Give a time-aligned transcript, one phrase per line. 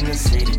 [0.00, 0.54] The city.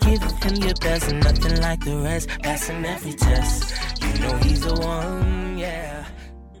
[0.00, 3.74] Giving him your best, nothing like the rest, passing every test.
[4.02, 6.04] You know he's the one, yeah.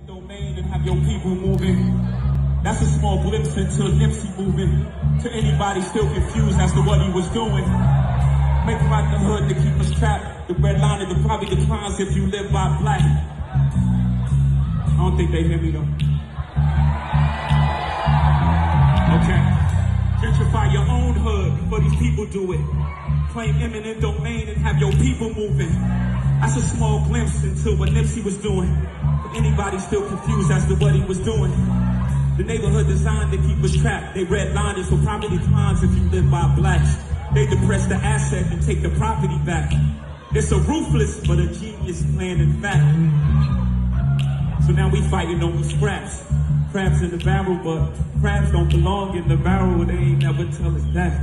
[0.06, 2.06] Domain and have your people moving.
[2.62, 4.86] That's a small glimpse into Nipsey moving.
[5.22, 7.66] To anybody still confused as to what he was doing.
[8.66, 10.48] Make like the hood to keep us trapped.
[10.48, 13.02] The red line of the probably declines if you live by black.
[13.02, 15.88] I don't think they hear me though.
[19.16, 19.49] Okay.
[20.20, 22.60] Gentrify your own hood before these people do it.
[23.32, 25.72] Claim eminent domain and have your people moving.
[26.40, 28.68] That's a small glimpse into what Nipsey was doing.
[29.00, 31.50] But anybody still confused as to what he was doing.
[32.36, 34.14] The neighborhood designed to keep us trapped.
[34.14, 36.96] They redlined it so property declines if you live by blacks.
[37.32, 39.72] They depress the asset and take the property back.
[40.32, 42.84] It's a ruthless but a genius plan in fact.
[44.66, 46.24] So now we fighting over scraps.
[46.72, 49.84] Crabs in the barrel, but crabs don't belong in the barrel.
[49.84, 51.18] They ain't never tell us that.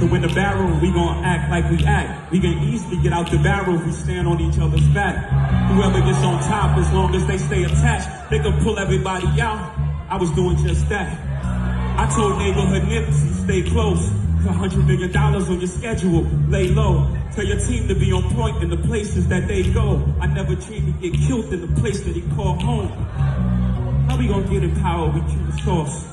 [0.00, 2.32] So in the barrel, we gon' act like we act.
[2.32, 5.28] We can easily get out the barrel if we stand on each other's back.
[5.72, 9.58] Whoever gets on top, as long as they stay attached, they can pull everybody out.
[10.08, 11.18] I was doing just that.
[11.98, 14.08] I told neighborhood Nipsey, stay close.
[14.46, 17.14] A hundred million dollars on your schedule, lay low.
[17.34, 20.02] Tell your team to be on point in the places that they go.
[20.20, 22.88] I never dreamed to get killed in the place that he called home.
[24.08, 25.10] How we gonna get power?
[25.10, 26.04] We kill the source.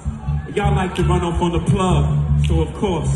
[0.56, 3.14] Y'all like to run off on the plug, so of course.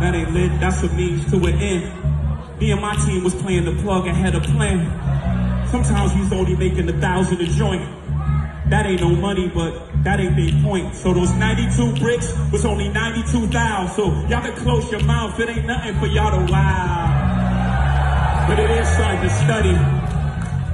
[0.00, 2.58] That ain't lit, that's a means to an end.
[2.58, 5.68] Me and my team was playing the plug and had a plan.
[5.68, 7.82] Sometimes we was only making a thousand a joint.
[8.68, 10.94] That ain't no money, but that ain't the point.
[10.94, 13.94] So those 92 bricks was only 92,000.
[13.94, 15.38] So y'all can close your mouth.
[15.38, 18.44] It ain't nothing for y'all to wow.
[18.48, 19.76] But it is something to study.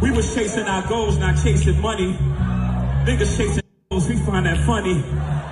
[0.00, 2.15] We was chasing our goals, not chasing money.
[3.05, 5.03] Niggas chasing goals, we find that funny.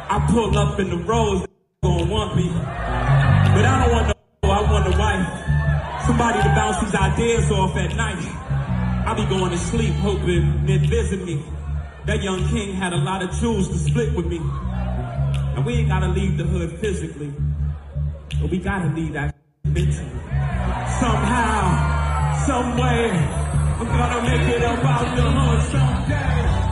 [0.09, 1.47] I pull up in the road,
[1.82, 2.48] gon' want me.
[2.48, 6.06] But I don't want no, I want a wife.
[6.06, 8.25] Somebody to bounce these ideas off at night.
[9.06, 11.42] I be going to sleep hoping they'd visit me.
[12.06, 14.36] That young king had a lot of jewels to split with me.
[15.56, 17.32] And we ain't gotta leave the hood physically,
[18.40, 19.34] but we gotta leave that
[19.64, 20.06] mentally.
[21.00, 26.66] Somehow, some way, I'm gonna make it out the hood someday.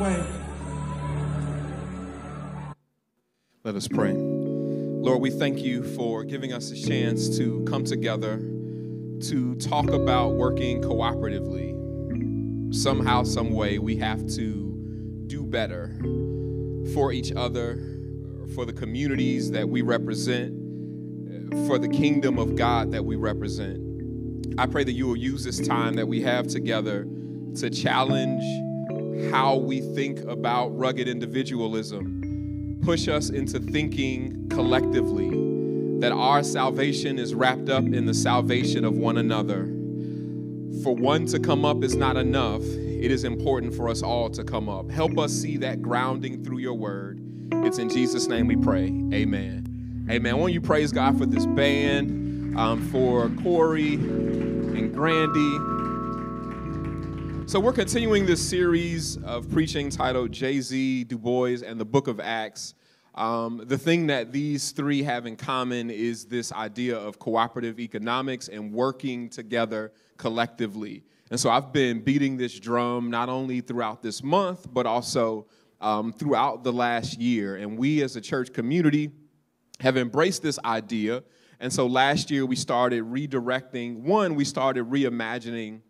[0.00, 0.24] Way.
[3.64, 4.12] Let us pray.
[4.14, 10.34] Lord, we thank you for giving us a chance to come together to talk about
[10.34, 11.74] working cooperatively.
[12.74, 15.96] Somehow, some way, we have to do better
[16.92, 17.80] for each other,
[18.54, 20.52] for the communities that we represent,
[21.66, 23.80] for the kingdom of God that we represent.
[24.58, 27.06] I pray that you will use this time that we have together
[27.56, 28.42] to challenge
[29.30, 35.30] how we think about rugged individualism, push us into thinking collectively
[36.00, 39.64] that our salvation is wrapped up in the salvation of one another.
[40.82, 44.44] For one to come up is not enough, it is important for us all to
[44.44, 44.90] come up.
[44.90, 47.20] Help us see that grounding through your word.
[47.52, 48.86] It's in Jesus' name we pray.
[49.12, 50.06] Amen.
[50.10, 50.36] Amen.
[50.38, 55.75] Won't you praise God for this band, um, for Corey and Grandy.
[57.56, 62.06] So, we're continuing this series of preaching titled Jay Z, Du Bois, and the Book
[62.06, 62.74] of Acts.
[63.14, 68.48] Um, the thing that these three have in common is this idea of cooperative economics
[68.48, 71.02] and working together collectively.
[71.30, 75.46] And so, I've been beating this drum not only throughout this month, but also
[75.80, 77.56] um, throughout the last year.
[77.56, 79.12] And we as a church community
[79.80, 81.22] have embraced this idea.
[81.58, 85.80] And so last year we started redirecting, one, we started reimagining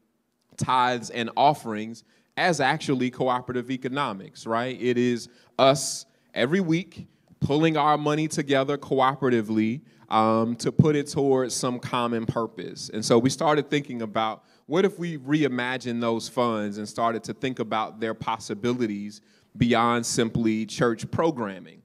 [0.56, 2.05] tithes and offerings
[2.37, 4.81] as actually cooperative economics, right?
[4.81, 7.06] It is us every week
[7.41, 12.91] pulling our money together cooperatively um, to put it towards some common purpose.
[12.93, 17.35] And so we started thinking about what if we reimagine those funds and started to
[17.35, 19.20] think about their possibilities
[19.56, 21.82] beyond simply church programming?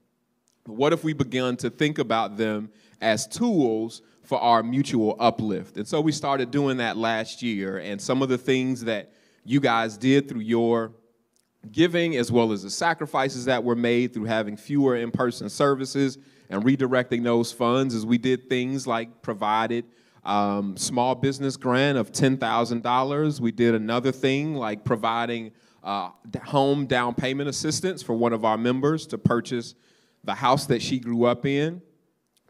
[0.66, 2.70] What if we began to think about them
[3.00, 5.76] as tools for our mutual uplift?
[5.76, 7.76] And so we started doing that last year.
[7.76, 9.12] And some of the things that
[9.44, 10.92] you guys did through your
[11.70, 16.16] giving, as well as the sacrifices that were made through having fewer in person services
[16.48, 19.84] and redirecting those funds, as we did things like provided
[20.24, 23.38] um, small business grant of $10,000.
[23.38, 25.52] We did another thing like providing
[25.84, 26.08] uh,
[26.42, 29.74] home down payment assistance for one of our members to purchase
[30.24, 31.82] the house that she grew up in.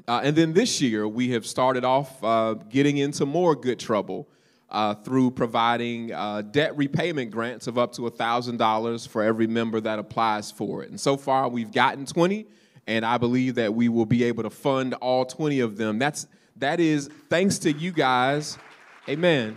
[0.08, 4.28] Uh, and then this year, we have started off uh, getting into more good trouble
[4.70, 9.98] uh, through providing uh, debt repayment grants of up to $1,000 for every member that
[9.98, 10.90] applies for it.
[10.90, 12.46] And so far, we've gotten 20,
[12.86, 15.98] and I believe that we will be able to fund all 20 of them.
[15.98, 16.26] That's,
[16.56, 18.58] that is thanks to you guys.
[19.08, 19.56] Amen.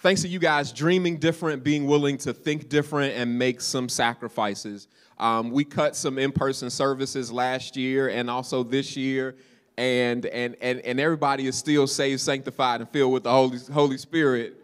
[0.00, 4.88] Thanks to you guys dreaming different, being willing to think different, and make some sacrifices.
[5.22, 9.36] Um, we cut some in-person services last year and also this year,
[9.78, 13.98] and and and and everybody is still saved, sanctified, and filled with the Holy Holy
[13.98, 14.56] Spirit.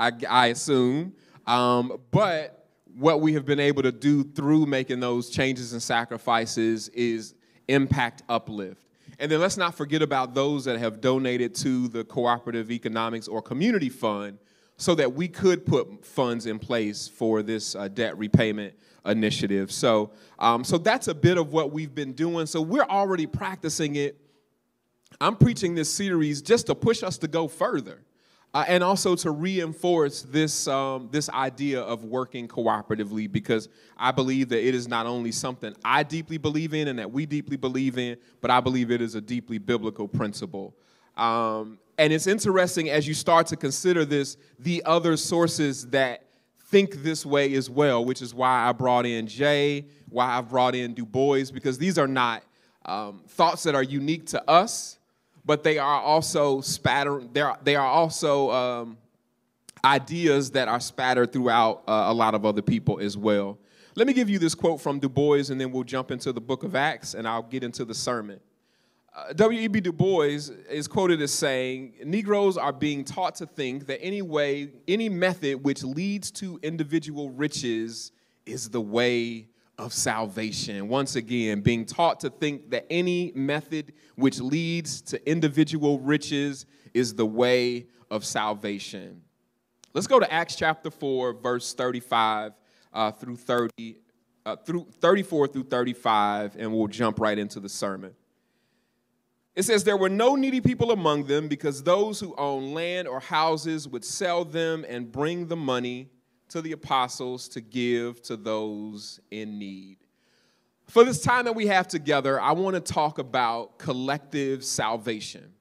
[0.00, 1.12] I, I assume,
[1.46, 2.66] um, but
[2.96, 7.34] what we have been able to do through making those changes and sacrifices is
[7.68, 8.82] impact uplift.
[9.20, 13.40] And then let's not forget about those that have donated to the Cooperative Economics or
[13.40, 14.38] Community Fund
[14.76, 18.74] so that we could put funds in place for this uh, debt repayment
[19.06, 19.72] initiative.
[19.72, 22.46] So, um, so that's a bit of what we've been doing.
[22.46, 24.16] So we're already practicing it.
[25.20, 28.02] I'm preaching this series just to push us to go further.
[28.52, 34.48] Uh, and also to reinforce this, um, this idea of working cooperatively because I believe
[34.48, 37.96] that it is not only something I deeply believe in and that we deeply believe
[37.96, 40.74] in, but I believe it is a deeply biblical principle.
[41.16, 46.24] Um, and it's interesting as you start to consider this, the other sources that
[46.70, 50.74] think this way as well, which is why I brought in Jay, why I've brought
[50.76, 52.44] in Du Bois, because these are not
[52.84, 54.98] um, thoughts that are unique to us,
[55.44, 58.98] but they are also spattered, they are also um,
[59.84, 63.58] ideas that are spattered throughout uh, a lot of other people as well.
[63.96, 66.40] Let me give you this quote from Du Bois, and then we'll jump into the
[66.40, 68.38] book of Acts, and I'll get into the sermon.
[69.12, 69.80] Uh, W.E.B.
[69.80, 74.70] Du Bois is quoted as saying, Negroes are being taught to think that any way,
[74.86, 78.12] any method which leads to individual riches
[78.46, 79.48] is the way
[79.78, 80.88] of salvation.
[80.88, 87.14] Once again, being taught to think that any method which leads to individual riches is
[87.14, 89.22] the way of salvation.
[89.92, 92.52] Let's go to Acts chapter 4, verse 35
[92.92, 93.96] uh, through 30,
[94.46, 98.14] uh, through 34 through 35, and we'll jump right into the sermon.
[99.54, 103.20] It says, There were no needy people among them because those who owned land or
[103.20, 106.08] houses would sell them and bring the money
[106.50, 109.98] to the apostles to give to those in need.
[110.88, 115.52] For this time that we have together, I want to talk about collective salvation.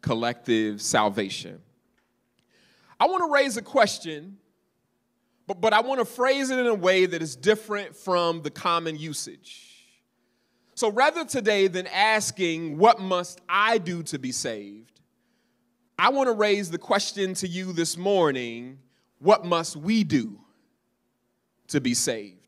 [0.00, 1.60] Collective salvation.
[3.00, 4.36] I want to raise a question,
[5.48, 8.50] but, but I want to phrase it in a way that is different from the
[8.50, 9.71] common usage.
[10.74, 15.00] So rather today than asking, What must I do to be saved?
[15.98, 18.78] I want to raise the question to you this morning
[19.18, 20.40] What must we do
[21.68, 22.38] to be saved?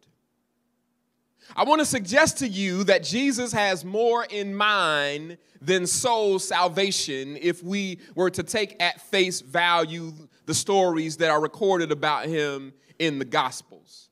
[1.54, 7.37] I want to suggest to you that Jesus has more in mind than soul salvation
[7.40, 10.12] if we were to take at face value
[10.47, 14.09] the stories that are recorded about him in the Gospels.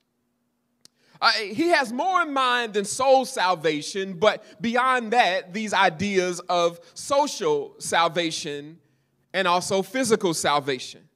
[1.23, 6.81] Uh, he has more in mind than soul salvation, but beyond that, these ideas of
[6.95, 8.77] social salvation
[9.33, 11.07] and also physical salvation.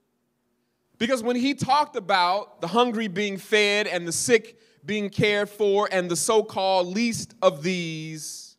[0.97, 5.89] Because when he talked about the hungry being fed and the sick being cared for
[5.91, 8.55] and the so called least of these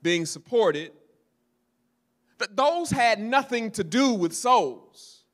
[0.00, 0.92] being supported,
[2.38, 5.24] that those had nothing to do with souls.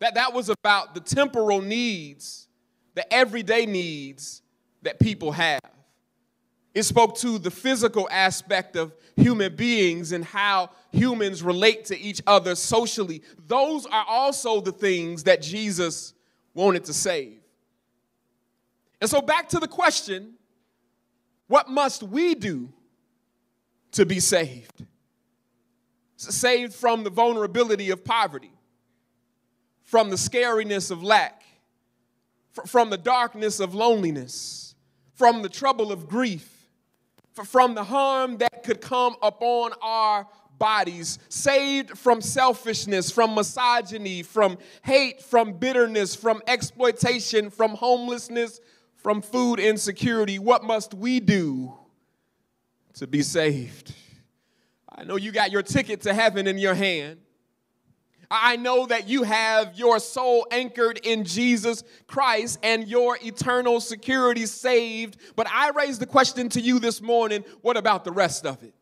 [0.00, 2.43] That that was about the temporal needs
[2.94, 4.42] the everyday needs
[4.82, 5.60] that people have.
[6.74, 12.20] It spoke to the physical aspect of human beings and how humans relate to each
[12.26, 13.22] other socially.
[13.46, 16.14] Those are also the things that Jesus
[16.52, 17.38] wanted to save.
[19.00, 20.34] And so, back to the question
[21.46, 22.72] what must we do
[23.92, 24.84] to be saved?
[26.16, 28.52] Saved from the vulnerability of poverty,
[29.82, 31.43] from the scariness of lack,
[32.66, 34.74] from the darkness of loneliness,
[35.14, 36.68] from the trouble of grief,
[37.32, 40.26] from the harm that could come upon our
[40.58, 48.60] bodies, saved from selfishness, from misogyny, from hate, from bitterness, from exploitation, from homelessness,
[48.94, 50.38] from food insecurity.
[50.38, 51.74] What must we do
[52.94, 53.92] to be saved?
[54.88, 57.18] I know you got your ticket to heaven in your hand.
[58.30, 64.46] I know that you have your soul anchored in Jesus Christ and your eternal security
[64.46, 65.18] saved.
[65.36, 68.74] But I raise the question to you this morning what about the rest of it?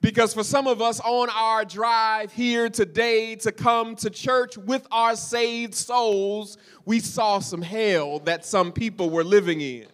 [0.00, 4.86] Because for some of us on our drive here today to come to church with
[4.92, 9.86] our saved souls, we saw some hell that some people were living in.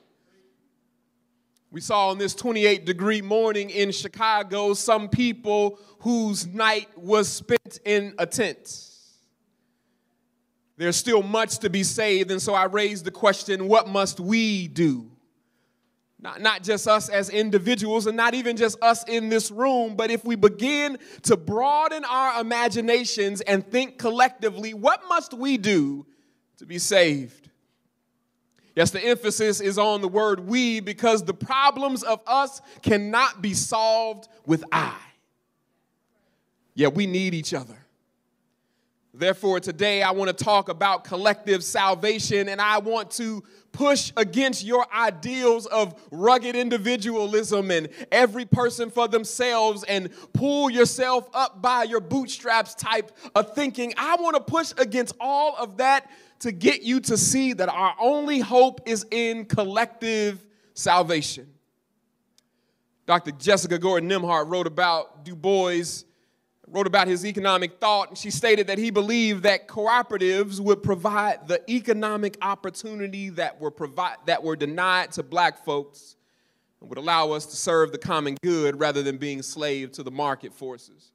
[1.74, 7.80] We saw on this 28 degree morning in Chicago some people whose night was spent
[7.84, 8.92] in a tent.
[10.76, 14.68] There's still much to be saved, and so I raised the question what must we
[14.68, 15.10] do?
[16.20, 20.12] Not, not just us as individuals and not even just us in this room, but
[20.12, 26.06] if we begin to broaden our imaginations and think collectively, what must we do
[26.58, 27.44] to be saved?
[28.74, 33.54] Yes, the emphasis is on the word we because the problems of us cannot be
[33.54, 34.96] solved with I.
[36.74, 37.78] Yeah, we need each other.
[39.16, 44.64] Therefore, today I want to talk about collective salvation and I want to push against
[44.64, 51.84] your ideals of rugged individualism and every person for themselves and pull yourself up by
[51.84, 53.94] your bootstraps type of thinking.
[53.96, 57.94] I want to push against all of that to get you to see that our
[58.00, 61.48] only hope is in collective salvation.
[63.06, 63.32] Dr.
[63.32, 66.04] Jessica Gordon Nembhard wrote about Du Bois
[66.68, 71.46] wrote about his economic thought, and she stated that he believed that cooperatives would provide
[71.46, 76.16] the economic opportunity that were, provide, that were denied to black folks
[76.80, 80.10] and would allow us to serve the common good rather than being slave to the
[80.10, 81.12] market forces.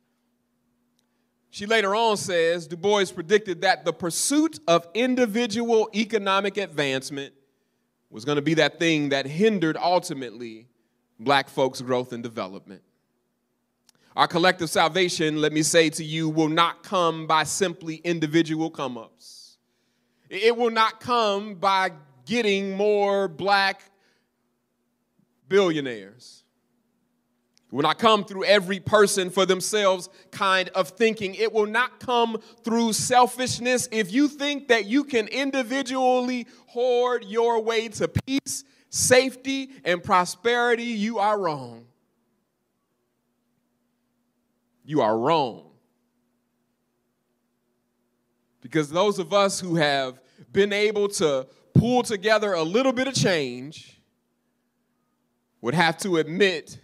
[1.51, 7.33] She later on says Du Bois predicted that the pursuit of individual economic advancement
[8.09, 10.67] was going to be that thing that hindered ultimately
[11.19, 12.81] black folks' growth and development.
[14.15, 18.97] Our collective salvation, let me say to you, will not come by simply individual come
[18.97, 19.57] ups.
[20.29, 21.91] It will not come by
[22.25, 23.81] getting more black
[25.47, 26.38] billionaires.
[27.71, 31.35] Will not come through every person for themselves kind of thinking.
[31.35, 33.87] It will not come through selfishness.
[33.91, 40.83] If you think that you can individually hoard your way to peace, safety, and prosperity,
[40.83, 41.85] you are wrong
[44.89, 45.69] you are wrong.
[48.59, 50.19] Because those of us who have
[50.51, 51.45] been able to
[51.75, 54.01] pull together a little bit of change
[55.61, 56.79] would have to admit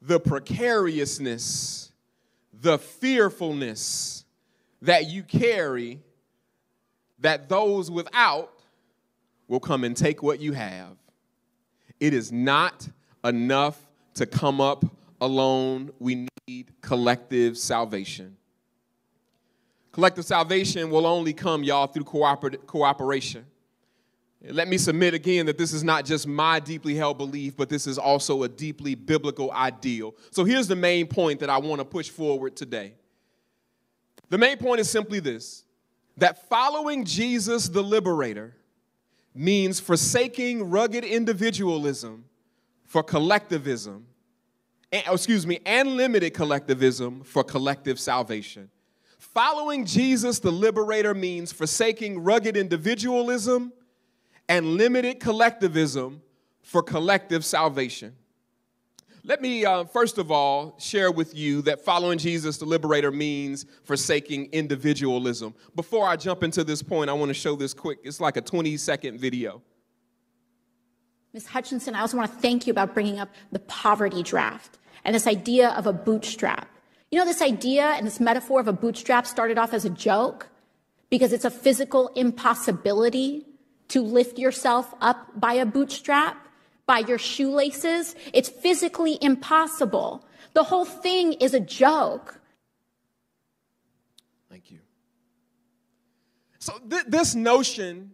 [0.00, 1.90] the precariousness,
[2.52, 4.24] the fearfulness
[4.82, 6.00] that you carry,
[7.18, 8.52] that those without
[9.48, 10.96] will come and take what you have.
[11.98, 12.88] It is not
[13.24, 13.80] enough
[14.14, 14.84] to come up
[15.20, 15.90] alone.
[15.98, 18.36] We need collective salvation.
[19.92, 23.46] Collective salvation will only come, y'all, through cooperation.
[24.48, 27.86] Let me submit again that this is not just my deeply held belief, but this
[27.86, 30.14] is also a deeply biblical ideal.
[30.30, 32.94] So here's the main point that I want to push forward today.
[34.28, 35.64] The main point is simply this
[36.16, 38.56] that following Jesus the liberator
[39.34, 42.24] means forsaking rugged individualism
[42.84, 44.06] for collectivism
[44.92, 48.70] Oh, excuse me, and limited collectivism for collective salvation.
[49.18, 53.72] Following Jesus, the liberator, means forsaking rugged individualism
[54.48, 56.22] and limited collectivism
[56.62, 58.14] for collective salvation.
[59.22, 63.66] Let me, uh, first of all, share with you that following Jesus, the liberator, means
[63.82, 65.52] forsaking individualism.
[65.74, 67.98] Before I jump into this point, I want to show this quick.
[68.04, 69.62] It's like a 20 second video.
[71.32, 71.48] Ms.
[71.48, 75.26] Hutchinson, I also want to thank you about bringing up the poverty draft and this
[75.26, 76.68] idea of a bootstrap.
[77.10, 80.48] You know, this idea and this metaphor of a bootstrap started off as a joke
[81.10, 83.44] because it's a physical impossibility
[83.88, 86.48] to lift yourself up by a bootstrap,
[86.86, 88.14] by your shoelaces.
[88.32, 90.26] It's physically impossible.
[90.54, 92.40] The whole thing is a joke.
[94.50, 94.80] Thank you.
[96.58, 98.12] So, th- this notion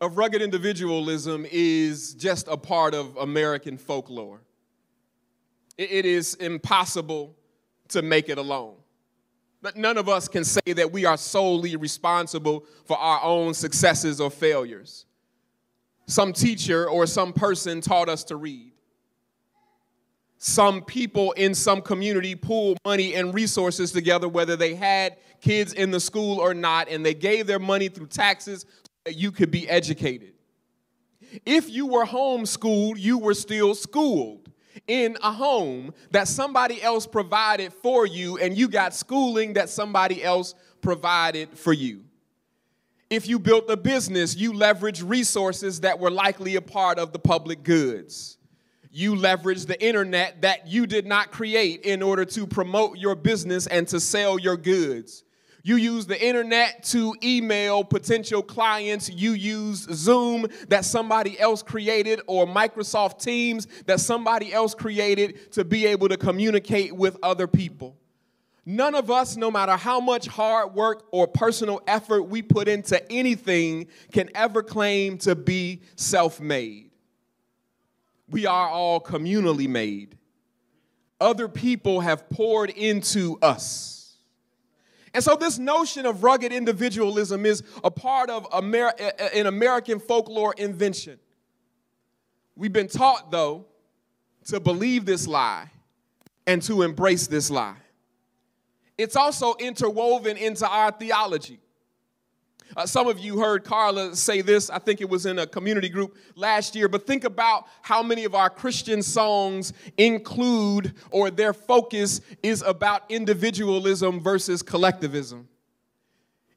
[0.00, 4.42] of rugged individualism is just a part of American folklore
[5.78, 7.36] it is impossible
[7.88, 8.74] to make it alone.
[9.60, 14.20] But none of us can say that we are solely responsible for our own successes
[14.20, 15.04] or failures.
[16.06, 18.72] Some teacher or some person taught us to read.
[20.38, 25.90] some people in some community pooled money and resources together, whether they had kids in
[25.90, 29.50] the school or not, and they gave their money through taxes so that you could
[29.50, 30.32] be educated.
[31.44, 34.47] If you were homeschooled, you were still schooled
[34.86, 40.22] in a home that somebody else provided for you, and you got schooling that somebody
[40.22, 42.04] else provided for you.
[43.10, 47.18] If you built a business, you leveraged resources that were likely a part of the
[47.18, 48.36] public goods.
[48.90, 53.66] You leveraged the internet that you did not create in order to promote your business
[53.66, 55.24] and to sell your goods.
[55.62, 59.10] You use the internet to email potential clients.
[59.10, 65.64] You use Zoom that somebody else created or Microsoft Teams that somebody else created to
[65.64, 67.96] be able to communicate with other people.
[68.64, 73.10] None of us, no matter how much hard work or personal effort we put into
[73.10, 76.90] anything, can ever claim to be self made.
[78.28, 80.18] We are all communally made.
[81.18, 83.97] Other people have poured into us.
[85.14, 88.94] And so, this notion of rugged individualism is a part of Amer-
[89.34, 91.18] an American folklore invention.
[92.56, 93.66] We've been taught, though,
[94.46, 95.70] to believe this lie
[96.46, 97.76] and to embrace this lie.
[98.96, 101.60] It's also interwoven into our theology.
[102.76, 105.88] Uh, some of you heard Carla say this, I think it was in a community
[105.88, 111.52] group last year, but think about how many of our Christian songs include or their
[111.52, 115.48] focus is about individualism versus collectivism.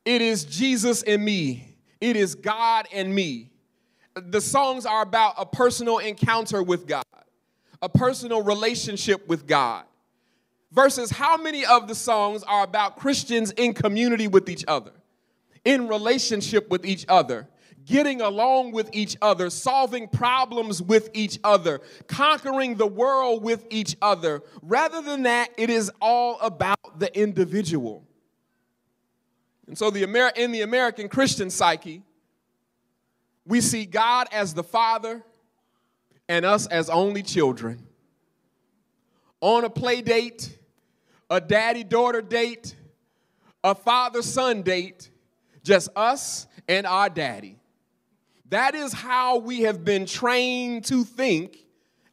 [0.06, 3.50] It is Jesus and me, it is God and me.
[4.14, 7.06] The songs are about a personal encounter with God,
[7.82, 9.86] a personal relationship with God.
[10.74, 14.92] Versus how many of the songs are about Christians in community with each other?
[15.66, 17.48] In relationship with each other,
[17.86, 23.96] getting along with each other, solving problems with each other, conquering the world with each
[24.02, 24.42] other.
[24.62, 28.04] Rather than that, it is all about the individual.
[29.68, 32.02] And so, the Amer- in the American Christian psyche,
[33.46, 35.24] we see God as the Father
[36.28, 37.88] and us as only children.
[39.42, 40.58] On a play date,
[41.30, 42.76] a daddy daughter date,
[43.64, 45.11] a father son date,
[45.64, 47.58] just us and our daddy.
[48.50, 51.58] That is how we have been trained to think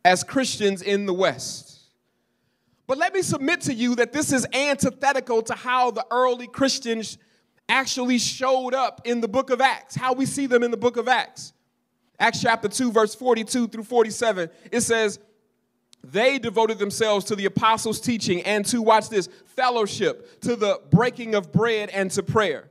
[0.04, 1.80] as Christians in the West.
[2.86, 7.18] But let me submit to you that this is antithetical to how the early Christians
[7.68, 10.96] actually showed up in the book of Acts, how we see them in the book
[10.96, 11.52] of Acts.
[12.18, 15.18] Acts chapter 2, verse 42 through 47, it says,
[16.02, 21.34] They devoted themselves to the apostles' teaching and to, watch this, fellowship, to the breaking
[21.34, 22.70] of bread and to prayer.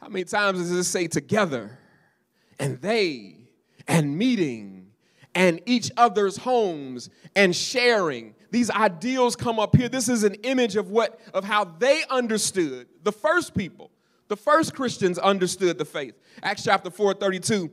[0.00, 1.78] How many times does it say together
[2.58, 3.36] and they
[3.86, 4.92] and meeting
[5.34, 8.34] and each other's homes and sharing?
[8.50, 9.88] These ideals come up here.
[9.88, 13.90] This is an image of what of how they understood the first people.
[14.28, 16.14] The first Christians understood the faith.
[16.42, 17.70] Acts chapter 4, 32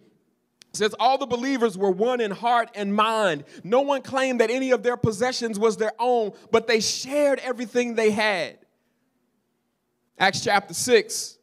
[0.74, 3.44] says all the believers were one in heart and mind.
[3.64, 7.96] No one claimed that any of their possessions was their own, but they shared everything
[7.96, 8.60] they had.
[10.20, 11.37] Acts chapter 6,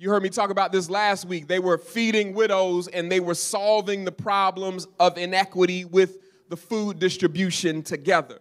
[0.00, 1.46] you heard me talk about this last week.
[1.46, 6.16] They were feeding widows and they were solving the problems of inequity with
[6.48, 8.38] the food distribution together.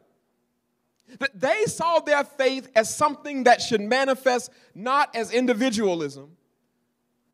[1.20, 6.38] That They saw their faith as something that should manifest not as individualism,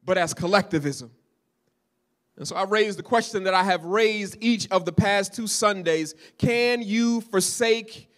[0.03, 1.11] but as collectivism.
[2.35, 5.45] And so I raised the question that I have raised each of the past two
[5.45, 8.09] Sundays Can you forsake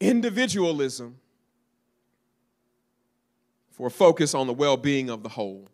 [0.00, 1.16] individualism
[3.76, 5.68] for a focus on the well being of the whole.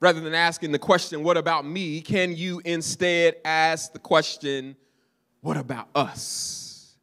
[0.00, 2.00] Rather than asking the question, What about me?
[2.00, 4.74] can you instead ask the question,
[5.42, 6.96] What about us?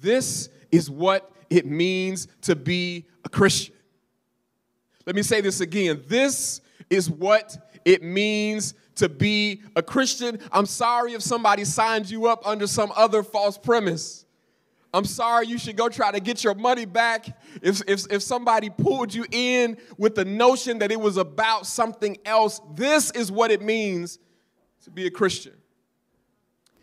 [0.00, 3.74] This is what it means to be a Christian.
[5.06, 6.04] Let me say this again.
[6.06, 10.38] This is what it means to be a Christian.
[10.52, 14.26] I'm sorry if somebody signed you up under some other false premise.
[14.92, 17.38] I'm sorry, you should go try to get your money back.
[17.62, 22.18] If, if, if somebody pulled you in with the notion that it was about something
[22.24, 24.18] else, this is what it means
[24.84, 25.52] to be a Christian.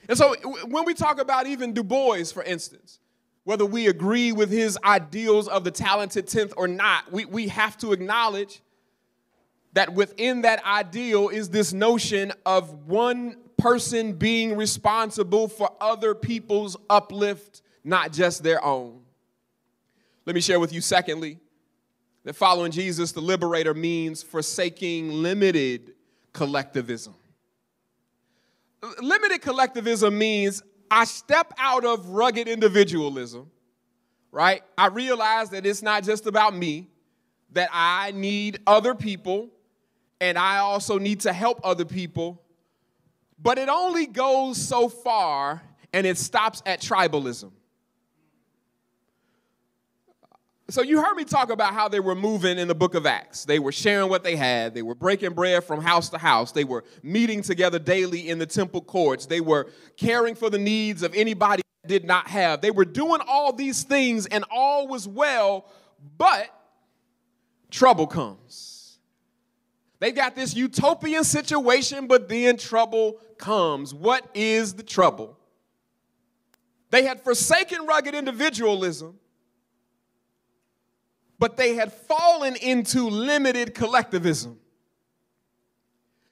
[0.07, 2.99] And so when we talk about even Du Bois, for instance,
[3.43, 7.77] whether we agree with his ideals of the talented 10th or not, we, we have
[7.77, 8.61] to acknowledge
[9.73, 16.77] that within that ideal is this notion of one person being responsible for other people's
[16.89, 18.99] uplift, not just their own.
[20.25, 21.39] Let me share with you, secondly,
[22.25, 25.93] that following Jesus, the liberator, means forsaking limited
[26.33, 27.15] collectivism.
[29.01, 33.49] Limited collectivism means I step out of rugged individualism,
[34.33, 34.63] right?
[34.77, 36.89] I realize that it's not just about me,
[37.53, 39.49] that I need other people,
[40.19, 42.41] and I also need to help other people.
[43.39, 45.61] But it only goes so far
[45.93, 47.51] and it stops at tribalism.
[50.69, 53.45] So you heard me talk about how they were moving in the book of Acts.
[53.45, 54.73] They were sharing what they had.
[54.73, 56.51] They were breaking bread from house to house.
[56.51, 59.27] They were meeting together daily in the temple courts.
[59.27, 62.59] They were caring for the needs of anybody that did not have.
[62.59, 65.71] They were doing all these things and all was well,
[66.17, 66.49] but
[67.71, 68.99] trouble comes.
[69.99, 73.93] They got this utopian situation, but then trouble comes.
[73.93, 75.39] What is the trouble?
[76.89, 79.17] They had forsaken rugged individualism
[81.39, 84.59] but they had fallen into limited collectivism.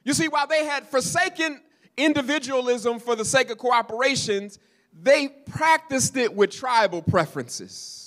[0.04, 1.62] You see, while they had forsaken
[1.98, 4.60] individualism for the sake of cooperations,
[4.94, 8.05] they practiced it with tribal preferences.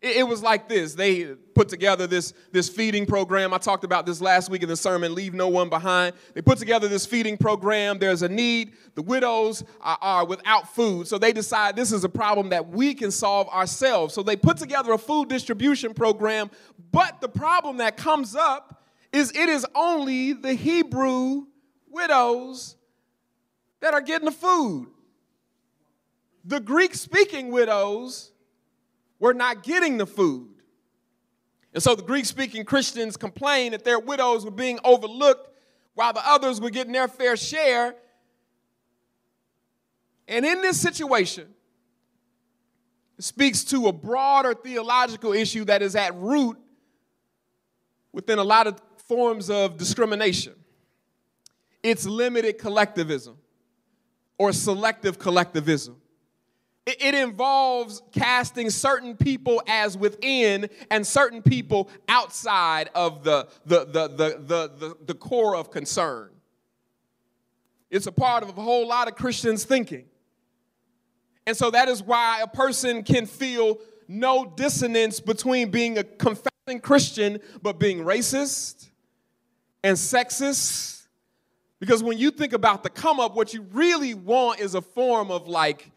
[0.00, 0.94] It, it was like this.
[0.94, 3.52] They put together this, this feeding program.
[3.54, 6.14] I talked about this last week in the sermon, Leave No One Behind.
[6.34, 7.98] They put together this feeding program.
[7.98, 8.74] There's a need.
[8.94, 11.08] The widows are, are without food.
[11.08, 14.14] So they decide this is a problem that we can solve ourselves.
[14.14, 16.50] So they put together a food distribution program.
[16.92, 21.46] But the problem that comes up is it is only the Hebrew
[21.88, 22.76] widows
[23.80, 24.88] that are getting the food.
[26.44, 28.32] The Greek speaking widows
[29.18, 30.50] were not getting the food.
[31.72, 35.50] And so the Greek speaking Christians complained that their widows were being overlooked
[35.94, 37.94] while the others were getting their fair share.
[40.28, 41.48] And in this situation,
[43.18, 46.58] it speaks to a broader theological issue that is at root
[48.12, 50.54] within a lot of forms of discrimination.
[51.82, 53.36] It's limited collectivism
[54.38, 55.96] or selective collectivism.
[56.86, 64.08] It involves casting certain people as within and certain people outside of the, the, the,
[64.08, 66.30] the, the, the, core of concern.
[67.90, 70.04] It's a part of a whole lot of Christians' thinking.
[71.44, 76.80] And so that is why a person can feel no dissonance between being a confessing
[76.80, 78.90] Christian but being racist
[79.82, 81.06] and sexist.
[81.80, 85.32] Because when you think about the come up, what you really want is a form
[85.32, 85.90] of like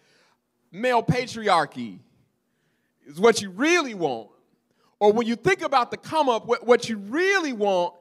[0.71, 1.99] male patriarchy
[3.07, 4.29] is what you really want.
[4.99, 7.93] Or when you think about the come up, what you really want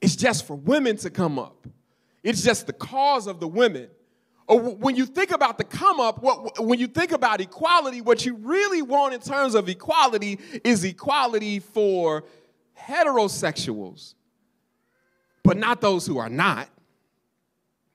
[0.00, 1.66] is just for women to come up.
[2.22, 3.88] It's just the cause of the women.
[4.46, 8.26] Or when you think about the come up, what, when you think about equality, what
[8.26, 12.24] you really want in terms of equality is equality for
[12.76, 14.14] heterosexuals,
[15.44, 16.68] but not those who are not.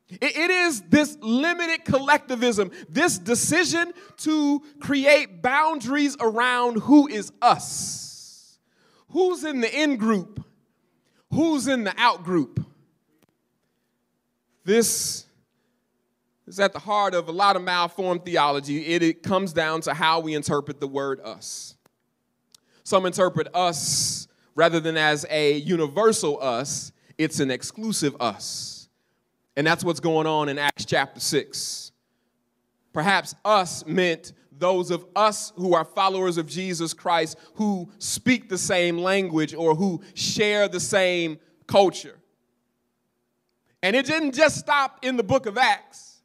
[0.08, 8.60] It is this limited collectivism, this decision to create boundaries around who is us.
[9.10, 10.46] Who's in the in group?
[11.32, 12.64] Who's in the out group?
[14.64, 15.26] This
[16.46, 18.86] is at the heart of a lot of malformed theology.
[18.86, 21.76] It, it comes down to how we interpret the word us.
[22.84, 28.85] Some interpret us rather than as a universal us, it's an exclusive us.
[29.56, 31.92] And that's what's going on in Acts chapter 6.
[32.94, 38.58] Perhaps us meant those of us who are followers of Jesus Christ who speak the
[38.58, 42.18] same language or who share the same culture.
[43.84, 46.22] And it didn't just stop in the book of Acts,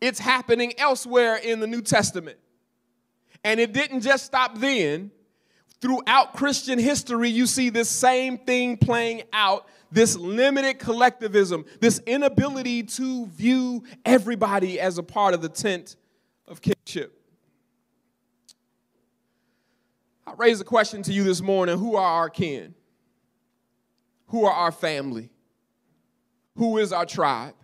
[0.00, 2.38] it's happening elsewhere in the New Testament.
[3.44, 5.10] And it didn't just stop then.
[5.80, 12.84] Throughout Christian history, you see this same thing playing out this limited collectivism, this inability
[12.84, 15.96] to view everybody as a part of the tent
[16.46, 17.16] of kinship.
[20.26, 22.74] I raise a question to you this morning who are our kin?
[24.28, 25.30] Who are our family?
[26.56, 27.54] Who is our tribe?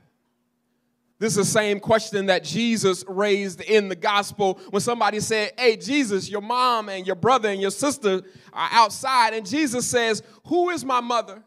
[1.19, 5.77] This is the same question that Jesus raised in the gospel when somebody said, Hey,
[5.77, 9.33] Jesus, your mom and your brother and your sister are outside.
[9.33, 11.43] And Jesus says, Who is my mother?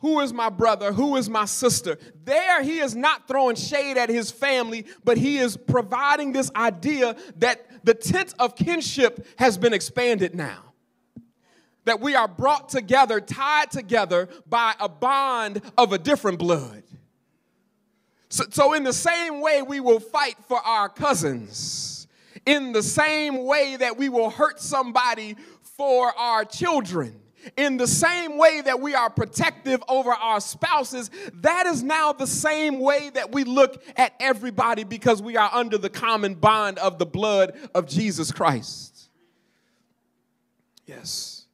[0.00, 1.98] Who is my brother, who is my sister.
[2.24, 7.16] There, he is not throwing shade at his family, but he is providing this idea
[7.36, 10.62] that the tent of kinship has been expanded now.
[11.84, 16.82] That we are brought together, tied together by a bond of a different blood.
[18.28, 22.06] So, so, in the same way, we will fight for our cousins,
[22.44, 27.18] in the same way that we will hurt somebody for our children
[27.56, 32.26] in the same way that we are protective over our spouses, that is now the
[32.26, 36.98] same way that we look at everybody because we are under the common bond of
[36.98, 39.10] the blood of Jesus Christ.
[40.86, 41.46] Yes.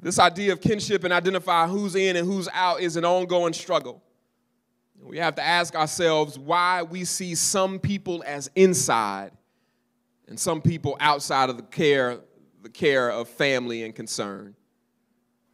[0.00, 4.02] This idea of kinship and identify who's in and who's out is an ongoing struggle.
[5.00, 9.32] We have to ask ourselves why we see some people as inside
[10.28, 12.20] and some people outside of the care
[12.62, 14.54] the care of family and concern.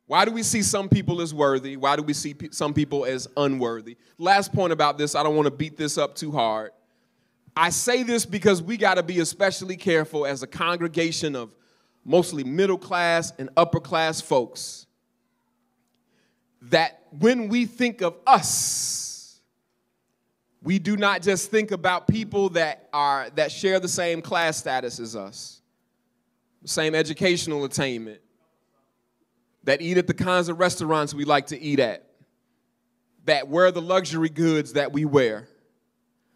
[0.06, 1.76] Why do we see some people as worthy?
[1.76, 3.96] Why do we see some people as unworthy?
[4.16, 6.70] Last point about this, I don't want to beat this up too hard.
[7.54, 11.50] I say this because we got to be especially careful as a congregation of
[12.04, 14.86] mostly middle class and upper class folks
[16.62, 19.40] that when we think of us,
[20.62, 24.98] we do not just think about people that are that share the same class status
[24.98, 25.57] as us,
[26.64, 28.20] same educational attainment,
[29.64, 32.04] that eat at the kinds of restaurants we like to eat at,
[33.24, 35.48] that wear the luxury goods that we wear,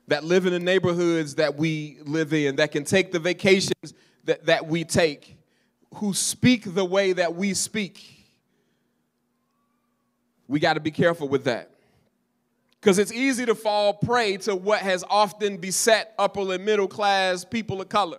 [0.08, 4.44] that live in the neighborhoods that we live in, that can take the vacations that,
[4.46, 5.36] that we take,
[5.94, 8.26] who speak the way that we speak.
[10.48, 11.70] We got to be careful with that.
[12.80, 17.44] Because it's easy to fall prey to what has often beset upper and middle class
[17.44, 18.18] people of color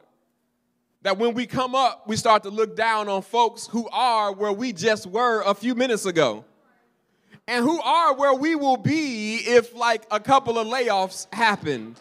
[1.03, 4.53] that when we come up, we start to look down on folks who are where
[4.53, 6.45] we just were a few minutes ago.
[7.45, 11.97] And who are where we will be if, like, a couple of layoffs happen.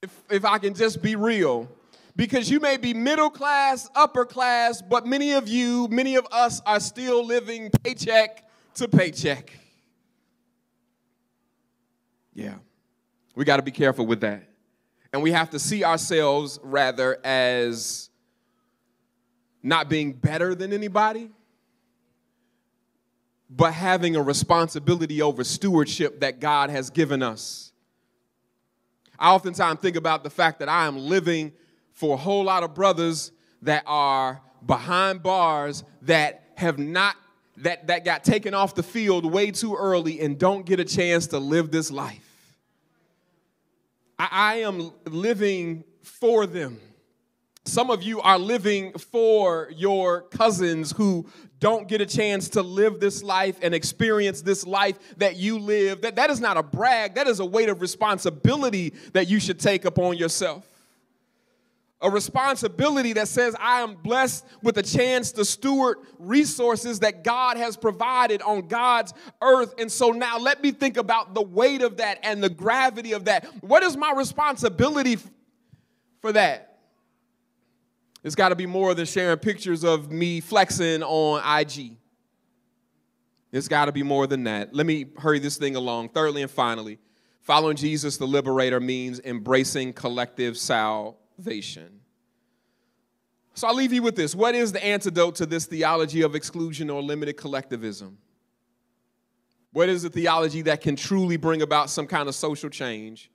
[0.00, 1.68] If, if I can just be real.
[2.14, 6.60] Because you may be middle class, upper class, but many of you, many of us
[6.66, 9.52] are still living paycheck to paycheck.
[12.32, 12.54] Yeah.
[13.34, 14.44] We got to be careful with that.
[15.12, 18.09] And we have to see ourselves rather as
[19.62, 21.30] not being better than anybody,
[23.48, 27.72] but having a responsibility over stewardship that God has given us.
[29.18, 31.52] I oftentimes think about the fact that I am living
[31.92, 37.16] for a whole lot of brothers that are behind bars that have not
[37.58, 41.26] that, that got taken off the field way too early and don't get a chance
[41.28, 42.56] to live this life.
[44.18, 46.80] I, I am living for them.
[47.70, 51.28] Some of you are living for your cousins who
[51.60, 56.02] don't get a chance to live this life and experience this life that you live.
[56.02, 59.60] That, that is not a brag, that is a weight of responsibility that you should
[59.60, 60.66] take upon yourself.
[62.00, 67.56] A responsibility that says, I am blessed with a chance to steward resources that God
[67.56, 69.74] has provided on God's earth.
[69.78, 73.26] And so now let me think about the weight of that and the gravity of
[73.26, 73.44] that.
[73.62, 75.18] What is my responsibility
[76.20, 76.69] for that?
[78.22, 81.96] It's got to be more than sharing pictures of me flexing on IG.
[83.52, 84.74] It's got to be more than that.
[84.74, 86.10] Let me hurry this thing along.
[86.10, 86.98] Thirdly and finally,
[87.40, 92.00] following Jesus the liberator means embracing collective salvation.
[93.54, 94.34] So I'll leave you with this.
[94.34, 98.18] What is the antidote to this theology of exclusion or limited collectivism?
[99.72, 103.30] What is the theology that can truly bring about some kind of social change?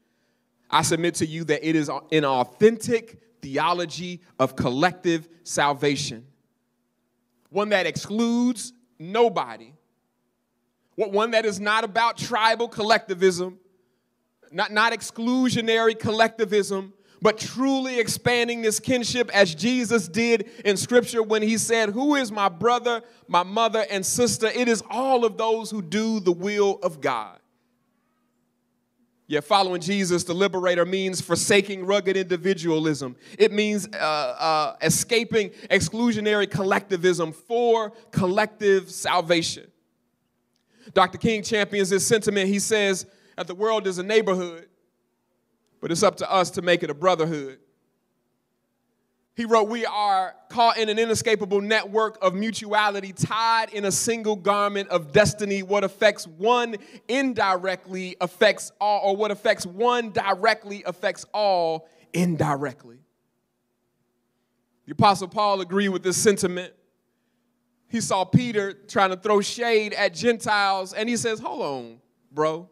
[0.69, 6.25] I submit to you that it is an authentic theology of collective salvation,
[7.51, 9.71] one that excludes nobody,
[10.95, 13.59] one that is not about tribal collectivism,
[14.51, 21.43] not, not exclusionary collectivism, but truly expanding this kinship as Jesus did in Scripture when
[21.43, 24.47] he said, Who is my brother, my mother, and sister?
[24.47, 27.37] It is all of those who do the will of God.
[29.27, 33.15] Yet following Jesus, the liberator, means forsaking rugged individualism.
[33.39, 39.71] It means uh, uh, escaping exclusionary collectivism for collective salvation.
[40.93, 41.17] Dr.
[41.17, 42.49] King champions this sentiment.
[42.49, 44.67] He says that the world is a neighborhood,
[45.81, 47.57] but it's up to us to make it a brotherhood.
[49.35, 54.37] He wrote, We are caught in an inescapable network of mutuality, tied in a single
[54.37, 55.61] garment of destiny.
[55.61, 56.77] What affects one
[57.09, 62.99] indirectly affects all, or what affects one directly affects all indirectly.
[64.85, 66.73] The Apostle Paul agreed with this sentiment.
[67.89, 72.69] he saw Peter trying to throw shade at Gentiles, and he says, Hold on, bro.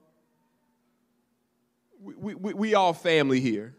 [2.01, 3.75] We, we, we all family here.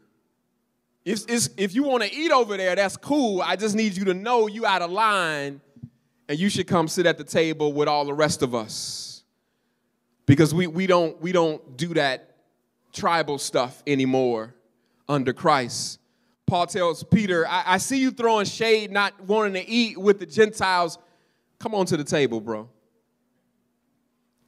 [1.05, 3.43] If, if you want to eat over there, that's cool.
[3.43, 5.61] I just need you to know you out of line
[6.29, 9.23] and you should come sit at the table with all the rest of us.
[10.27, 12.37] Because we, we, don't, we don't do that
[12.93, 14.55] tribal stuff anymore
[15.07, 16.01] under Christ.
[16.47, 20.27] Paul tells Peter, I, I see you throwing shade, not wanting to eat with the
[20.27, 20.99] Gentiles.
[21.59, 22.71] Come on to the table, bro.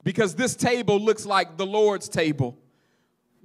[0.03, 2.57] Because this table looks like the Lord's table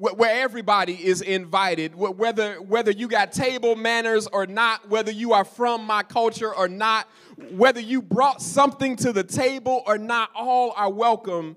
[0.02, 5.46] where everybody is invited, whether, whether you got table manners or not, whether you are
[5.46, 7.08] from my culture or not,
[7.52, 11.56] whether you brought something to the table or not, all are welcome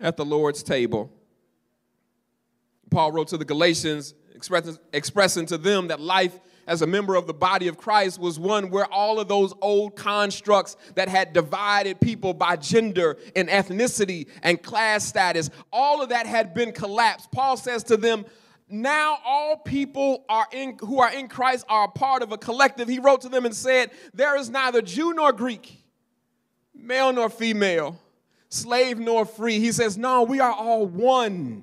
[0.00, 1.12] at the Lord's table.
[2.90, 7.26] Paul wrote to the Galatians, expressing, expressing to them that life as a member of
[7.26, 12.00] the body of Christ was one where all of those old constructs that had divided
[12.00, 17.30] people by gender and ethnicity and class status, all of that had been collapsed.
[17.30, 18.24] Paul says to them,
[18.68, 22.88] now all people are in, who are in Christ are a part of a collective.
[22.88, 25.84] He wrote to them and said, There is neither Jew nor Greek,
[26.74, 28.00] male nor female,
[28.48, 29.58] slave nor free.
[29.58, 31.62] He says, No, we are all one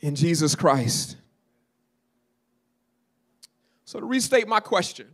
[0.00, 1.16] in Jesus Christ.
[3.94, 5.06] So, to restate my question,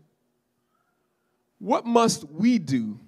[1.58, 2.98] what must we do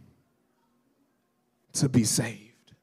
[1.72, 2.74] to be saved?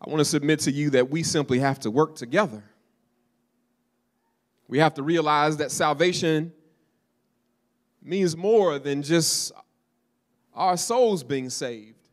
[0.00, 2.64] I want to submit to you that we simply have to work together.
[4.66, 6.52] We have to realize that salvation
[8.02, 9.52] means more than just
[10.52, 12.08] our souls being saved.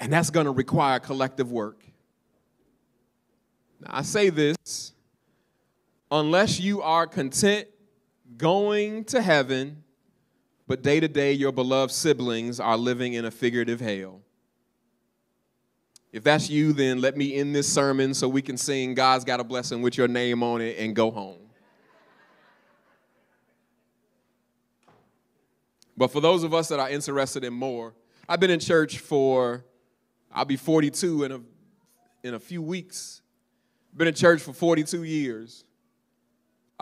[0.00, 1.84] And that's going to require collective work.
[3.80, 4.91] Now, I say this
[6.12, 7.66] unless you are content
[8.36, 9.82] going to heaven,
[10.68, 14.20] but day to day your beloved siblings are living in a figurative hell.
[16.12, 19.40] If that's you, then let me end this sermon so we can sing God's Got
[19.40, 21.38] a Blessing with your name on it and go home.
[25.96, 27.94] But for those of us that are interested in more,
[28.28, 29.64] I've been in church for,
[30.30, 31.40] I'll be 42 in a,
[32.22, 33.22] in a few weeks.
[33.96, 35.64] Been in church for 42 years.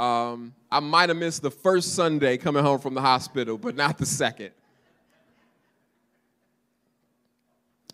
[0.01, 3.99] Um, I might have missed the first Sunday coming home from the hospital, but not
[3.99, 4.53] the second.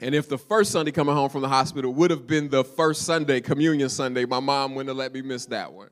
[0.00, 3.02] And if the first Sunday coming home from the hospital would have been the first
[3.02, 5.88] Sunday, Communion Sunday, my mom wouldn't have let me miss that one.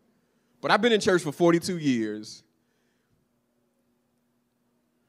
[0.60, 2.44] But I've been in church for 42 years.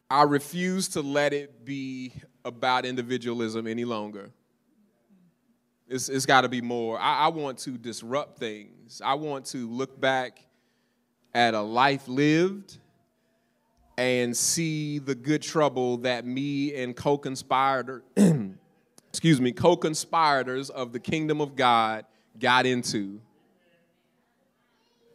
[0.10, 2.14] I refuse to let it be
[2.44, 4.32] about individualism any longer.
[5.88, 7.00] It's, it's got to be more.
[7.00, 9.04] I, I want to disrupt things.
[9.06, 10.40] I want to look back
[11.36, 12.78] at a life lived
[13.98, 18.04] and see the good trouble that me and co-conspirator
[19.10, 22.06] excuse me co-conspirators of the kingdom of god
[22.40, 23.20] got into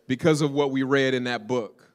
[0.07, 1.89] because of what we read in that book.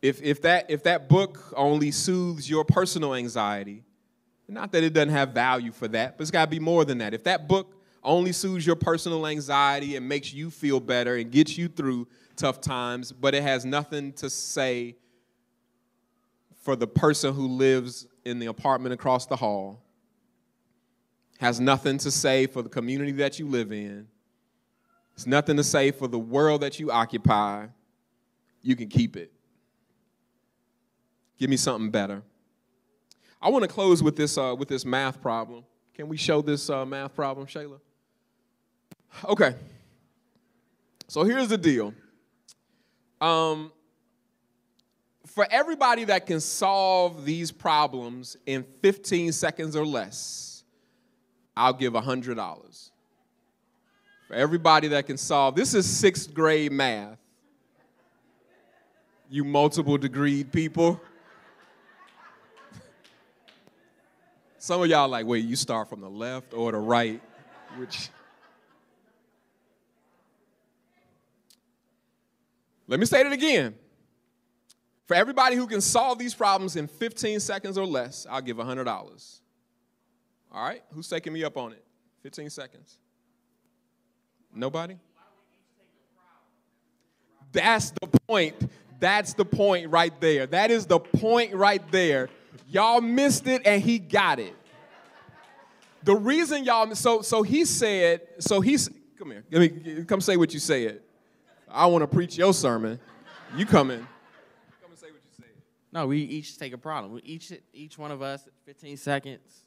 [0.00, 3.84] If, if, that, if that book only soothes your personal anxiety
[4.48, 6.98] not that it doesn't have value for that but it's got to be more than
[6.98, 7.14] that.
[7.14, 11.56] If that book only soothes your personal anxiety and makes you feel better and gets
[11.56, 14.96] you through tough times, but it has nothing to say
[16.62, 19.82] for the person who lives in the apartment across the hall,
[21.38, 24.06] has nothing to say for the community that you live in,
[25.14, 27.66] it's nothing to say for the world that you occupy.
[28.62, 29.32] You can keep it.
[31.38, 32.22] Give me something better.
[33.40, 35.64] I want to close with this, uh, with this math problem.
[35.94, 37.80] Can we show this uh, math problem, Shayla?
[39.24, 39.54] Okay.
[41.08, 41.92] So here's the deal.
[43.22, 43.70] Um,
[45.26, 50.64] for everybody that can solve these problems in 15 seconds or less,
[51.56, 52.90] I'll give $100.
[54.26, 57.16] For everybody that can solve, this is sixth grade math.
[59.30, 61.00] You multiple degree people.
[64.58, 67.22] Some of y'all like, wait, you start from the left or the right?
[67.76, 68.10] Which
[72.86, 73.74] Let me say it again.
[75.06, 79.40] For everybody who can solve these problems in 15 seconds or less, I'll give $100.
[80.52, 80.82] All right?
[80.92, 81.84] Who's taking me up on it?
[82.22, 82.98] 15 seconds.
[84.54, 84.96] Nobody?
[87.52, 88.54] That's the point.
[89.00, 90.46] That's the point right there.
[90.46, 92.28] That is the point right there.
[92.68, 94.54] Y'all missed it and he got it.
[96.04, 99.44] The reason y'all so so he said so he's come here.
[99.50, 101.00] Let me come say what you said.
[101.72, 103.00] I want to preach your sermon.
[103.56, 104.00] You come in.
[104.00, 105.46] Come and say what you said.
[105.92, 107.12] No, we each take a problem.
[107.12, 109.64] We each each one of us, 15 seconds.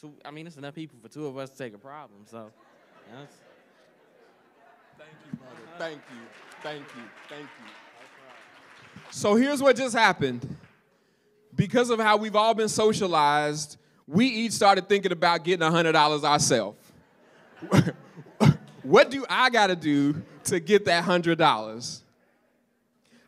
[0.00, 2.20] Two, I mean, it's enough people for two of us to take a problem.
[2.26, 2.50] So,
[3.12, 3.28] yes.
[4.96, 5.56] Thank you, brother.
[5.76, 6.20] Thank you.
[6.62, 7.02] Thank you.
[7.28, 7.70] Thank you.
[9.10, 10.56] So here's what just happened.
[11.54, 16.78] Because of how we've all been socialized, we each started thinking about getting $100 ourselves.
[18.88, 22.00] what do I got to do to get that $100?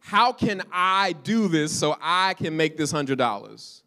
[0.01, 3.83] How can I do this so I can make this $100?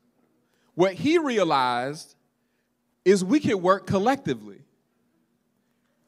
[0.75, 2.15] What he realized
[3.03, 4.61] is we can work collectively.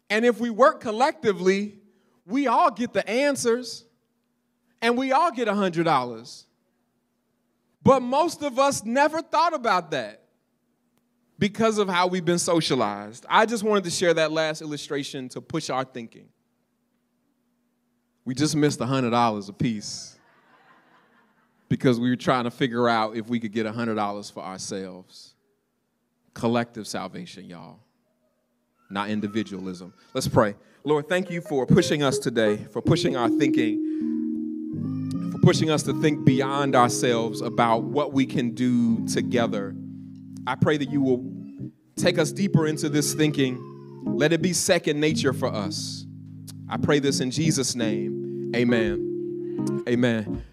[0.09, 1.79] And if we work collectively,
[2.27, 3.85] we all get the answers
[4.83, 6.43] and we all get $100.
[7.81, 10.24] But most of us never thought about that
[11.37, 13.25] because of how we've been socialized.
[13.29, 16.29] I just wanted to share that last illustration to push our thinking.
[18.23, 20.17] We just missed $100 a piece
[21.69, 25.33] because we were trying to figure out if we could get $100 for ourselves.
[26.33, 27.79] Collective salvation, y'all,
[28.89, 29.93] not individualism.
[30.13, 30.55] Let's pray.
[30.83, 35.99] Lord, thank you for pushing us today, for pushing our thinking, for pushing us to
[36.01, 39.75] think beyond ourselves about what we can do together.
[40.47, 41.25] I pray that you will
[41.95, 43.59] take us deeper into this thinking.
[44.05, 46.05] Let it be second nature for us.
[46.69, 48.51] I pray this in Jesus' name.
[48.55, 49.83] Amen.
[49.89, 50.43] Amen.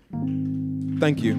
[0.98, 1.34] Thank you.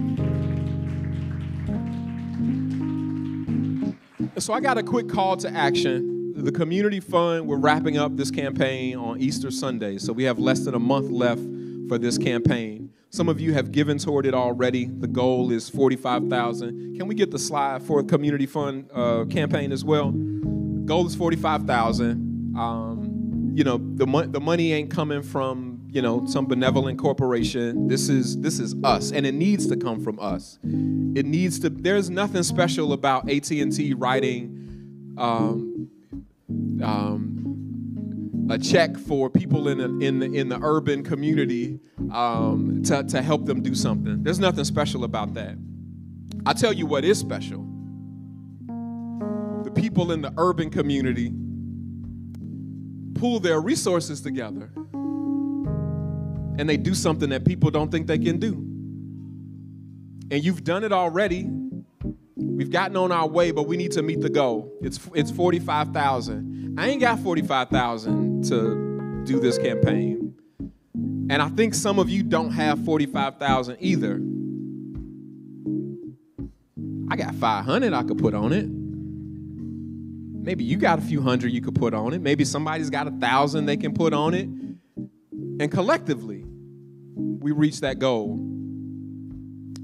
[4.38, 6.34] So, I got a quick call to action.
[6.36, 9.98] The Community Fund, we're wrapping up this campaign on Easter Sunday.
[9.98, 11.42] So, we have less than a month left
[11.88, 12.92] for this campaign.
[13.14, 14.86] Some of you have given toward it already.
[14.86, 16.98] The goal is 45,000.
[16.98, 20.10] Can we get the slide for Community Fund uh, campaign as well?
[20.12, 22.56] Goal is 45,000.
[22.58, 27.88] Um, you know, the, mo- the money ain't coming from you know some benevolent corporation
[27.88, 31.70] this is this is us and it needs to come from us it needs to
[31.70, 35.88] there's nothing special about at&t writing um,
[36.84, 41.80] um, a check for people in the, in the, in the urban community
[42.14, 45.56] um, to, to help them do something there's nothing special about that
[46.46, 47.66] i tell you what is special
[49.64, 51.34] the people in the urban community
[53.16, 54.72] pull their resources together
[56.58, 58.54] and they do something that people don't think they can do.
[60.32, 61.50] And you've done it already.
[62.36, 64.72] We've gotten on our way, but we need to meet the goal.
[64.82, 66.76] It's it's 45,000.
[66.80, 70.36] I ain't got 45,000 to do this campaign.
[71.30, 74.22] And I think some of you don't have 45,000 either.
[77.10, 78.68] I got 500 I could put on it.
[80.44, 82.22] Maybe you got a few hundred you could put on it.
[82.22, 84.50] Maybe somebody's got a thousand they can put on it.
[85.60, 86.44] And collectively,
[87.16, 88.34] we reach that goal.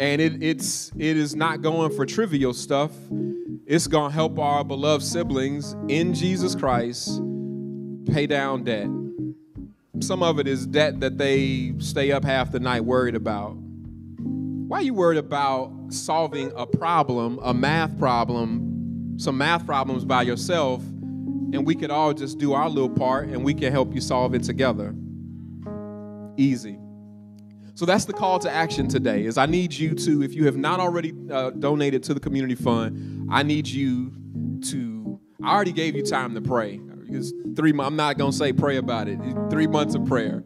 [0.01, 2.91] And it, it's it is not going for trivial stuff.
[3.65, 7.21] It's gonna help our beloved siblings in Jesus Christ
[8.11, 8.89] pay down debt.
[10.01, 13.55] Some of it is debt that they stay up half the night worried about.
[13.57, 20.21] Why are you worried about solving a problem, a math problem, some math problems by
[20.21, 24.01] yourself, and we could all just do our little part and we can help you
[24.01, 24.95] solve it together?
[26.39, 26.79] easy.
[27.75, 29.25] So that's the call to action today.
[29.25, 32.55] Is I need you to, if you have not already uh, donated to the community
[32.55, 34.11] fund, I need you
[34.69, 35.19] to.
[35.43, 36.81] I already gave you time to pray.
[37.11, 37.73] It's three.
[37.79, 39.19] I'm not gonna say pray about it.
[39.49, 40.43] Three months of prayer.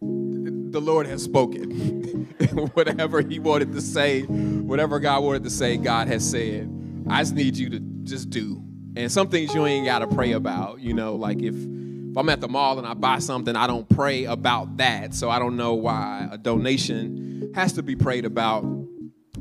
[0.00, 2.26] The Lord has spoken.
[2.74, 6.72] whatever He wanted to say, whatever God wanted to say, God has said.
[7.08, 8.62] I just need you to just do.
[8.96, 10.80] And some things you ain't gotta pray about.
[10.80, 13.86] You know, like if if I'm at the mall and I buy something, I don't
[13.90, 15.14] pray about that.
[15.14, 18.64] So I don't know why a donation has to be prayed about.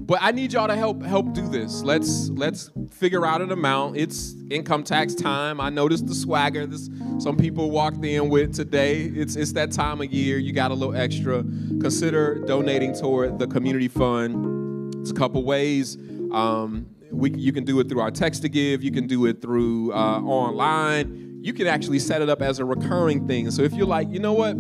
[0.06, 1.82] But I need y'all to help help do this.
[1.82, 3.98] Let's let's figure out an amount.
[3.98, 5.60] It's income tax time.
[5.60, 9.02] I noticed the swagger this some people walked in with today.
[9.02, 10.38] It's it's that time of year.
[10.38, 11.42] You got a little extra.
[11.42, 14.94] Consider donating toward the community fund.
[14.98, 15.96] It's a couple ways.
[16.32, 18.84] Um, we, you can do it through our text to give.
[18.84, 22.66] You can do it through uh, online you can actually set it up as a
[22.66, 23.52] recurring thing.
[23.52, 24.56] So if you're like, you know what,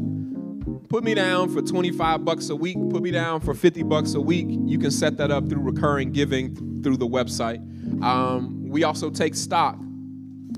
[0.89, 4.21] put me down for 25 bucks a week, put me down for 50 bucks a
[4.21, 7.59] week, you can set that up through recurring giving through the website.
[8.03, 9.77] Um, we also take stock.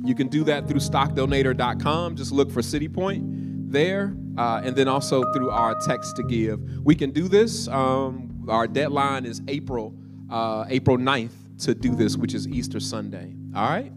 [0.03, 2.15] You can do that through stockdonator.com.
[2.15, 6.59] Just look for CityPoint there, uh, and then also through our text to give.
[6.83, 7.67] We can do this.
[7.67, 9.93] Um, our deadline is April
[10.29, 13.33] uh, April 9th to do this, which is Easter Sunday.
[13.55, 13.91] All right?